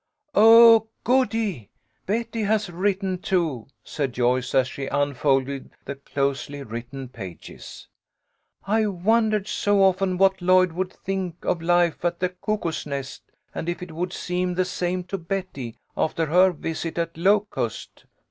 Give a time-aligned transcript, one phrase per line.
[0.33, 1.69] "Oh, goody!
[2.07, 7.87] Betty has written, too," said Joyce, as she unfolded the closely written pages."
[8.65, 13.21] I've won dered so often what Lloyd would think of life at the Cuckoo's Nest,
[13.53, 18.05] and if it would seem the same to Betty after her visit at Locust."